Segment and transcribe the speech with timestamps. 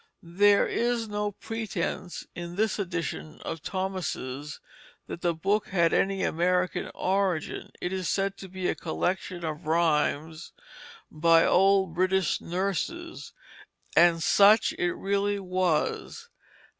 [0.23, 4.59] There is no pretence in this edition of Thomas'
[5.05, 9.67] that the book had any American origin; it is said to be a collection of
[9.67, 10.53] rhymes
[11.11, 13.31] by "old British nurses";
[13.95, 16.29] and such it really was.